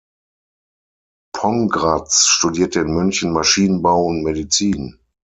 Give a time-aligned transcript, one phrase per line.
[1.35, 4.99] Pongratz studierte in München Maschinenbau und Medizin.